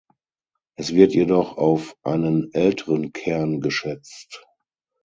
Es 0.79 0.95
wird 0.95 1.13
jedoch 1.13 1.57
auf 1.57 1.95
einen 2.01 2.51
älteren 2.55 3.13
Kern 3.13 3.61
geschätzt. 3.61 4.43